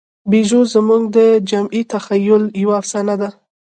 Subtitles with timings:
[0.29, 1.17] پيژو زموږ د
[1.49, 3.29] جمعي تخیل یوه افسانه ده.